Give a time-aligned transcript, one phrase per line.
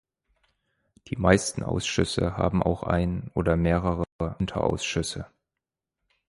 [1.09, 5.27] Die meisten Ausschüsse haben auch einen oder mehrere Unterausschüsse.